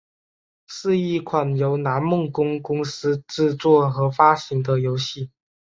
[0.67, 5.29] 是一款由南梦宫公司制作和发行的游戏。